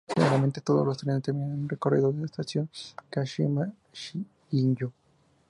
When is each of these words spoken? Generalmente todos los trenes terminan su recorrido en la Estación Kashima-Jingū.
Generalmente 0.11 0.61
todos 0.61 0.83
los 0.83 0.97
trenes 0.97 1.21
terminan 1.21 1.61
su 1.61 1.67
recorrido 1.67 2.09
en 2.09 2.21
la 2.21 2.25
Estación 2.25 2.67
Kashima-Jingū. 3.11 4.91